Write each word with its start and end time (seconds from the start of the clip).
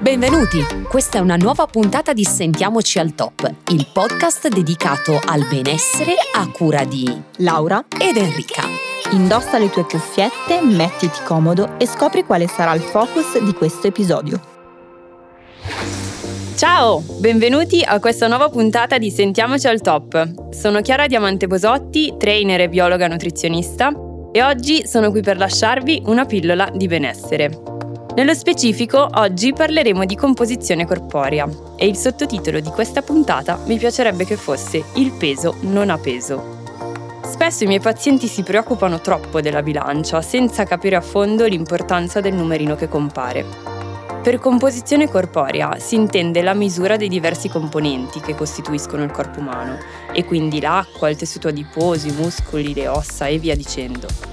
Benvenuti! 0.00 0.60
Questa 0.88 1.18
è 1.18 1.20
una 1.20 1.36
nuova 1.36 1.66
puntata 1.66 2.14
di 2.14 2.24
Sentiamoci 2.24 2.98
al 2.98 3.14
Top, 3.14 3.46
il 3.68 3.86
podcast 3.92 4.48
dedicato 4.48 5.20
al 5.22 5.46
benessere 5.46 6.14
a 6.32 6.48
cura 6.48 6.84
di 6.84 7.04
Laura 7.36 7.84
ed 8.00 8.16
Enrica. 8.16 8.62
Indossa 9.12 9.58
le 9.58 9.68
tue 9.68 9.84
cuffiette, 9.84 10.62
mettiti 10.62 11.18
comodo 11.22 11.78
e 11.78 11.86
scopri 11.86 12.24
quale 12.24 12.46
sarà 12.46 12.72
il 12.72 12.80
focus 12.80 13.38
di 13.42 13.52
questo 13.52 13.88
episodio. 13.88 14.40
Ciao, 16.56 17.02
benvenuti 17.18 17.82
a 17.82 18.00
questa 18.00 18.26
nuova 18.26 18.48
puntata 18.48 18.96
di 18.96 19.10
Sentiamoci 19.10 19.66
al 19.66 19.82
Top. 19.82 20.48
Sono 20.54 20.80
Chiara 20.80 21.08
Diamante 21.08 21.46
Bosotti, 21.46 22.14
trainer 22.16 22.62
e 22.62 22.70
biologa 22.70 23.06
nutrizionista 23.06 23.92
e 24.32 24.42
oggi 24.42 24.86
sono 24.86 25.10
qui 25.10 25.20
per 25.20 25.36
lasciarvi 25.36 26.04
una 26.06 26.24
pillola 26.24 26.70
di 26.74 26.86
benessere. 26.86 27.89
Nello 28.12 28.34
specifico, 28.34 29.08
oggi 29.14 29.52
parleremo 29.52 30.04
di 30.04 30.16
composizione 30.16 30.84
corporea 30.84 31.48
e 31.76 31.86
il 31.86 31.96
sottotitolo 31.96 32.58
di 32.58 32.68
questa 32.70 33.02
puntata 33.02 33.60
mi 33.66 33.78
piacerebbe 33.78 34.24
che 34.24 34.36
fosse 34.36 34.82
Il 34.94 35.12
peso 35.12 35.56
non 35.60 35.90
ha 35.90 35.96
peso. 35.96 36.58
Spesso 37.24 37.62
i 37.62 37.66
miei 37.68 37.78
pazienti 37.78 38.26
si 38.26 38.42
preoccupano 38.42 39.00
troppo 39.00 39.40
della 39.40 39.62
bilancia 39.62 40.20
senza 40.22 40.64
capire 40.64 40.96
a 40.96 41.00
fondo 41.00 41.46
l'importanza 41.46 42.20
del 42.20 42.34
numerino 42.34 42.74
che 42.74 42.88
compare. 42.88 43.46
Per 44.20 44.38
composizione 44.40 45.08
corporea 45.08 45.78
si 45.78 45.94
intende 45.94 46.42
la 46.42 46.52
misura 46.52 46.96
dei 46.96 47.08
diversi 47.08 47.48
componenti 47.48 48.20
che 48.20 48.34
costituiscono 48.34 49.04
il 49.04 49.12
corpo 49.12 49.38
umano, 49.38 49.78
e 50.12 50.24
quindi 50.24 50.60
l'acqua, 50.60 51.08
il 51.08 51.16
tessuto 51.16 51.46
adiposo, 51.46 52.08
i 52.08 52.12
muscoli, 52.12 52.74
le 52.74 52.88
ossa 52.88 53.28
e 53.28 53.38
via 53.38 53.54
dicendo. 53.54 54.29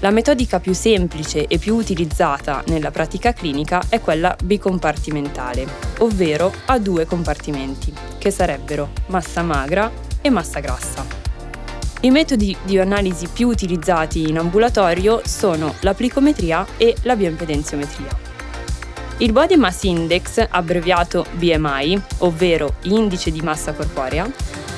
La 0.00 0.10
metodica 0.10 0.60
più 0.60 0.74
semplice 0.74 1.46
e 1.46 1.56
più 1.56 1.74
utilizzata 1.74 2.62
nella 2.66 2.90
pratica 2.90 3.32
clinica 3.32 3.82
è 3.88 3.98
quella 4.00 4.36
bicompartimentale, 4.44 5.66
ovvero 6.00 6.52
a 6.66 6.78
due 6.78 7.06
compartimenti, 7.06 7.94
che 8.18 8.30
sarebbero 8.30 8.90
massa 9.06 9.42
magra 9.42 9.90
e 10.20 10.28
massa 10.28 10.60
grassa. 10.60 11.02
I 12.00 12.10
metodi 12.10 12.54
di 12.62 12.78
analisi 12.78 13.26
più 13.26 13.48
utilizzati 13.48 14.28
in 14.28 14.36
ambulatorio 14.36 15.22
sono 15.24 15.74
la 15.80 15.94
plicometria 15.94 16.66
e 16.76 16.94
la 17.02 17.16
bioimpedenziometria. 17.16 18.10
Il 19.16 19.32
Body 19.32 19.56
Mass 19.56 19.84
Index, 19.84 20.46
abbreviato 20.46 21.24
BMI, 21.32 22.02
ovvero 22.18 22.74
indice 22.82 23.30
di 23.30 23.40
massa 23.40 23.72
corporea, 23.72 24.30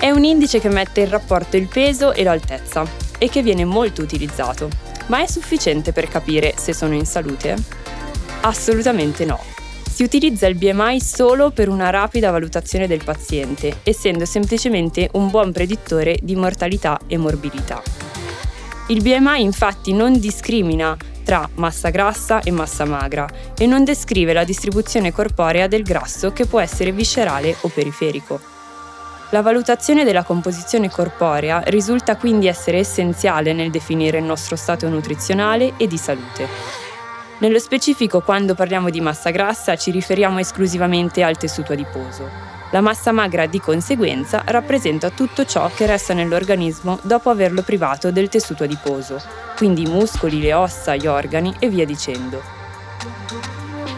è 0.00 0.10
un 0.10 0.24
indice 0.24 0.58
che 0.58 0.68
mette 0.68 1.02
in 1.02 1.10
rapporto 1.10 1.56
il 1.56 1.68
peso 1.68 2.12
e 2.12 2.24
l'altezza 2.24 2.84
e 3.16 3.28
che 3.28 3.42
viene 3.42 3.64
molto 3.64 4.02
utilizzato 4.02 4.83
ma 5.06 5.22
è 5.22 5.26
sufficiente 5.26 5.92
per 5.92 6.08
capire 6.08 6.54
se 6.56 6.72
sono 6.72 6.94
in 6.94 7.06
salute? 7.06 7.56
Assolutamente 8.42 9.24
no. 9.24 9.40
Si 9.90 10.02
utilizza 10.02 10.46
il 10.46 10.56
BMI 10.56 11.00
solo 11.00 11.50
per 11.50 11.68
una 11.68 11.90
rapida 11.90 12.30
valutazione 12.30 12.86
del 12.86 13.04
paziente, 13.04 13.78
essendo 13.84 14.24
semplicemente 14.24 15.08
un 15.12 15.30
buon 15.30 15.52
predittore 15.52 16.18
di 16.20 16.34
mortalità 16.34 16.98
e 17.06 17.16
morbidità. 17.16 17.80
Il 18.88 19.02
BMI 19.02 19.40
infatti 19.40 19.92
non 19.92 20.18
discrimina 20.18 20.96
tra 21.22 21.48
massa 21.54 21.90
grassa 21.90 22.40
e 22.40 22.50
massa 22.50 22.84
magra 22.84 23.26
e 23.56 23.66
non 23.66 23.84
descrive 23.84 24.32
la 24.32 24.44
distribuzione 24.44 25.12
corporea 25.12 25.66
del 25.68 25.82
grasso 25.82 26.32
che 26.32 26.44
può 26.44 26.60
essere 26.60 26.92
viscerale 26.92 27.56
o 27.62 27.68
periferico. 27.68 28.53
La 29.34 29.42
valutazione 29.42 30.04
della 30.04 30.22
composizione 30.22 30.88
corporea 30.88 31.60
risulta 31.66 32.14
quindi 32.14 32.46
essere 32.46 32.78
essenziale 32.78 33.52
nel 33.52 33.72
definire 33.72 34.18
il 34.18 34.24
nostro 34.24 34.54
stato 34.54 34.88
nutrizionale 34.88 35.72
e 35.76 35.88
di 35.88 35.96
salute. 35.96 36.46
Nello 37.38 37.58
specifico, 37.58 38.20
quando 38.20 38.54
parliamo 38.54 38.90
di 38.90 39.00
massa 39.00 39.30
grassa, 39.30 39.74
ci 39.74 39.90
riferiamo 39.90 40.38
esclusivamente 40.38 41.24
al 41.24 41.36
tessuto 41.36 41.72
adiposo. 41.72 42.30
La 42.70 42.80
massa 42.80 43.10
magra, 43.10 43.46
di 43.46 43.58
conseguenza, 43.58 44.40
rappresenta 44.44 45.10
tutto 45.10 45.44
ciò 45.44 45.68
che 45.74 45.86
resta 45.86 46.14
nell'organismo 46.14 47.00
dopo 47.02 47.28
averlo 47.28 47.62
privato 47.62 48.12
del 48.12 48.28
tessuto 48.28 48.62
adiposo, 48.62 49.20
quindi 49.56 49.82
i 49.82 49.90
muscoli, 49.90 50.40
le 50.40 50.54
ossa, 50.54 50.94
gli 50.94 51.08
organi 51.08 51.52
e 51.58 51.68
via 51.68 51.84
dicendo. 51.84 52.40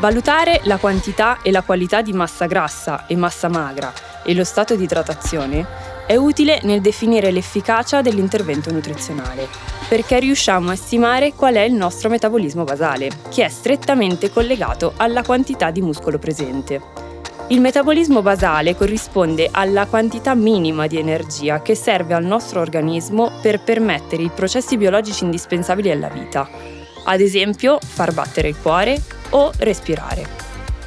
Valutare 0.00 0.62
la 0.64 0.78
quantità 0.78 1.38
e 1.40 1.52
la 1.52 1.62
qualità 1.62 2.02
di 2.02 2.12
massa 2.12 2.46
grassa 2.46 3.06
e 3.06 3.14
massa 3.14 3.48
magra 3.48 4.08
e 4.24 4.34
lo 4.34 4.44
stato 4.44 4.76
di 4.76 4.84
idratazione 4.84 5.66
è 6.06 6.16
utile 6.16 6.60
nel 6.64 6.80
definire 6.80 7.30
l'efficacia 7.30 8.02
dell'intervento 8.02 8.72
nutrizionale, 8.72 9.46
perché 9.88 10.18
riusciamo 10.18 10.70
a 10.70 10.76
stimare 10.76 11.34
qual 11.34 11.54
è 11.54 11.60
il 11.60 11.72
nostro 11.72 12.08
metabolismo 12.08 12.64
basale, 12.64 13.10
che 13.28 13.44
è 13.44 13.48
strettamente 13.48 14.30
collegato 14.30 14.94
alla 14.96 15.22
quantità 15.22 15.70
di 15.70 15.80
muscolo 15.80 16.18
presente. 16.18 16.80
Il 17.50 17.60
metabolismo 17.60 18.22
basale 18.22 18.76
corrisponde 18.76 19.48
alla 19.50 19.86
quantità 19.86 20.34
minima 20.34 20.86
di 20.86 20.98
energia 20.98 21.62
che 21.62 21.74
serve 21.74 22.14
al 22.14 22.24
nostro 22.24 22.60
organismo 22.60 23.30
per 23.40 23.60
permettere 23.60 24.22
i 24.22 24.30
processi 24.32 24.76
biologici 24.76 25.24
indispensabili 25.24 25.90
alla 25.90 26.08
vita, 26.08 26.48
ad 27.04 27.20
esempio 27.20 27.78
far 27.80 28.12
battere 28.12 28.48
il 28.48 28.56
cuore 28.60 29.00
o 29.30 29.50
respirare. 29.58 30.39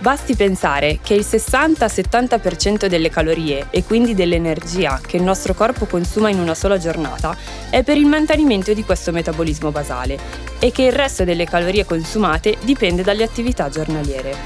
Basti 0.00 0.36
pensare 0.36 1.00
che 1.02 1.14
il 1.14 1.26
60-70% 1.28 2.86
delle 2.86 3.10
calorie 3.10 3.66
e 3.70 3.82
quindi 3.82 4.14
dell'energia 4.14 5.00
che 5.04 5.16
il 5.16 5.24
nostro 5.24 5.54
corpo 5.54 5.86
consuma 5.86 6.30
in 6.30 6.38
una 6.38 6.54
sola 6.54 6.78
giornata 6.78 7.36
è 7.68 7.82
per 7.82 7.96
il 7.96 8.06
mantenimento 8.06 8.72
di 8.74 8.84
questo 8.84 9.10
metabolismo 9.10 9.72
basale 9.72 10.16
e 10.60 10.70
che 10.70 10.82
il 10.82 10.92
resto 10.92 11.24
delle 11.24 11.46
calorie 11.46 11.84
consumate 11.84 12.58
dipende 12.62 13.02
dalle 13.02 13.24
attività 13.24 13.68
giornaliere. 13.70 14.36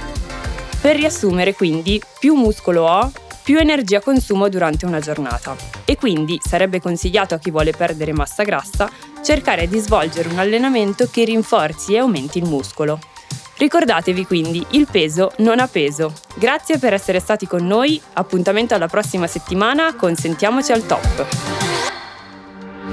Per 0.80 0.96
riassumere 0.96 1.52
quindi, 1.52 2.00
più 2.18 2.34
muscolo 2.34 2.86
ho, 2.88 3.12
più 3.42 3.58
energia 3.58 4.00
consumo 4.00 4.48
durante 4.48 4.86
una 4.86 5.00
giornata 5.00 5.54
e 5.84 5.96
quindi 5.96 6.40
sarebbe 6.42 6.80
consigliato 6.80 7.34
a 7.34 7.38
chi 7.38 7.50
vuole 7.50 7.72
perdere 7.72 8.14
massa 8.14 8.42
grassa 8.42 8.90
cercare 9.22 9.68
di 9.68 9.78
svolgere 9.78 10.30
un 10.30 10.38
allenamento 10.38 11.08
che 11.10 11.24
rinforzi 11.24 11.92
e 11.92 11.98
aumenti 11.98 12.38
il 12.38 12.44
muscolo. 12.44 12.98
Ricordatevi 13.62 14.26
quindi, 14.26 14.66
il 14.70 14.88
peso 14.90 15.30
non 15.36 15.60
ha 15.60 15.68
peso. 15.68 16.12
Grazie 16.34 16.80
per 16.80 16.94
essere 16.94 17.20
stati 17.20 17.46
con 17.46 17.64
noi, 17.64 18.00
appuntamento 18.14 18.74
alla 18.74 18.88
prossima 18.88 19.28
settimana 19.28 19.94
con 19.94 20.16
Sentiamoci 20.16 20.72
al 20.72 20.84
top. 20.84 21.26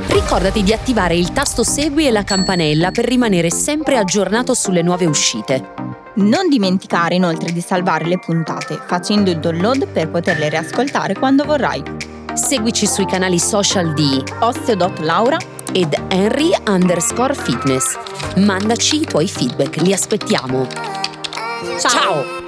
Ricordati 0.10 0.62
di 0.62 0.72
attivare 0.72 1.16
il 1.16 1.32
tasto 1.32 1.64
segui 1.64 2.06
e 2.06 2.12
la 2.12 2.24
campanella 2.24 2.92
per 2.92 3.06
rimanere 3.06 3.50
sempre 3.50 3.98
aggiornato 3.98 4.54
sulle 4.54 4.84
nuove 4.84 5.08
uscite. 5.08 5.74
Non 6.18 6.48
dimenticare 6.50 7.16
inoltre 7.16 7.52
di 7.52 7.62
salvare 7.62 8.06
le 8.06 8.20
puntate 8.20 8.80
facendo 8.86 9.32
il 9.32 9.40
download 9.40 9.88
per 9.88 10.12
poterle 10.12 10.50
riascoltare 10.50 11.16
quando 11.16 11.46
vorrai. 11.46 11.82
Seguici 12.36 12.86
sui 12.86 13.08
canali 13.08 13.40
social 13.40 13.96
di 13.96 14.24
osteo.laura 14.42 15.38
ed 15.72 15.94
Henry 16.10 16.52
underscore 16.68 17.34
fitness. 17.34 17.98
Mandaci 18.36 19.02
i 19.02 19.06
tuoi 19.06 19.28
feedback, 19.28 19.76
li 19.82 19.94
aspettiamo. 19.94 20.68
Ciao. 21.78 21.90
Ciao. 21.90 22.39